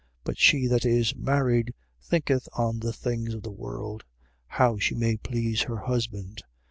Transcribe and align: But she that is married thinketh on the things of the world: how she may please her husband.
But 0.23 0.39
she 0.39 0.65
that 0.65 0.83
is 0.83 1.13
married 1.15 1.75
thinketh 2.01 2.47
on 2.53 2.79
the 2.79 2.91
things 2.91 3.35
of 3.35 3.43
the 3.43 3.51
world: 3.51 4.03
how 4.47 4.79
she 4.79 4.95
may 4.95 5.15
please 5.15 5.61
her 5.61 5.77
husband. 5.77 6.41